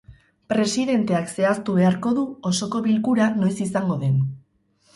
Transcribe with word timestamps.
Presidenteak 0.53 1.29
zehaztu 1.33 1.75
beharko 1.81 2.15
du 2.21 2.25
osoko 2.55 2.83
bilkura 2.89 3.31
noiz 3.45 3.55
izango 3.69 4.03
den. 4.07 4.21